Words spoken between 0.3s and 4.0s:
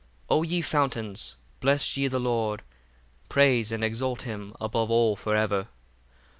O ye fountains, bless ye the Lord: praise and